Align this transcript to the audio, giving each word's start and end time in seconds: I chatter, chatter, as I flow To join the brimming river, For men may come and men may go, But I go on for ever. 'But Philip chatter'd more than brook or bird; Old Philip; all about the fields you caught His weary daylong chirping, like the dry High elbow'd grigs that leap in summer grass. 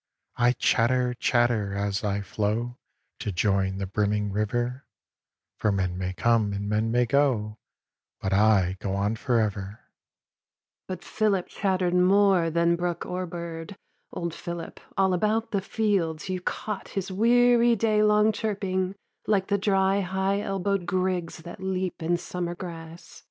I 0.37 0.53
chatter, 0.53 1.13
chatter, 1.13 1.75
as 1.75 2.03
I 2.03 2.21
flow 2.21 2.79
To 3.19 3.31
join 3.31 3.77
the 3.77 3.85
brimming 3.85 4.31
river, 4.31 4.87
For 5.59 5.71
men 5.71 5.95
may 5.95 6.13
come 6.13 6.53
and 6.53 6.67
men 6.67 6.89
may 6.89 7.05
go, 7.05 7.59
But 8.19 8.33
I 8.33 8.77
go 8.79 8.95
on 8.95 9.15
for 9.15 9.39
ever. 9.39 9.81
'But 10.87 11.03
Philip 11.03 11.45
chatter'd 11.49 11.93
more 11.93 12.49
than 12.49 12.75
brook 12.75 13.05
or 13.05 13.27
bird; 13.27 13.75
Old 14.11 14.33
Philip; 14.33 14.79
all 14.97 15.13
about 15.13 15.51
the 15.51 15.61
fields 15.61 16.29
you 16.29 16.41
caught 16.41 16.87
His 16.87 17.11
weary 17.11 17.75
daylong 17.75 18.31
chirping, 18.33 18.95
like 19.27 19.49
the 19.49 19.59
dry 19.59 19.99
High 19.99 20.41
elbow'd 20.41 20.87
grigs 20.87 21.43
that 21.43 21.61
leap 21.61 22.01
in 22.01 22.17
summer 22.17 22.55
grass. 22.55 23.19